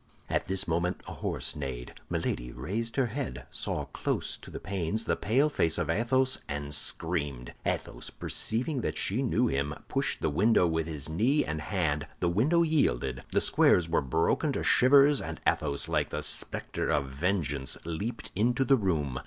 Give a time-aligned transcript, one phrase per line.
[0.31, 1.93] At this moment a horse neighed.
[2.09, 6.73] Milady raised her head, saw close to the panes the pale face of Athos, and
[6.73, 7.53] screamed.
[7.67, 12.07] Athos, perceiving that she knew him, pushed the window with his knee and hand.
[12.19, 13.21] The window yielded.
[13.31, 18.65] The squares were broken to shivers; and Athos, like the spectre of vengeance, leaped into
[18.65, 19.19] the room.